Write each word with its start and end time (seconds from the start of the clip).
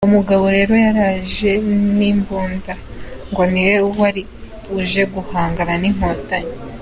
Uwo 0.03 0.13
mugabo 0.17 0.45
rero 0.57 0.73
yaraje 0.85 1.51
n’imbunda 1.97 2.73
ngo 3.29 3.41
niwe 3.51 3.75
wari 3.99 4.21
uje 4.79 5.03
guhangana 5.13 5.73
n’inkotanyi. 5.81 6.53